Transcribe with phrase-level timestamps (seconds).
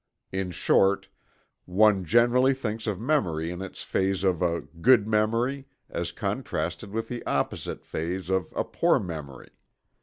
[0.31, 1.09] In short,
[1.65, 7.07] one generally thinks of memory in its phase of "a good memory" as contrasted with
[7.07, 9.49] the opposite phase of "a poor memory."